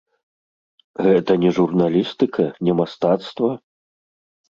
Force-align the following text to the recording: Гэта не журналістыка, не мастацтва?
Гэта 1.09 1.31
не 1.45 1.53
журналістыка, 1.59 2.49
не 2.67 2.73
мастацтва? 2.83 3.51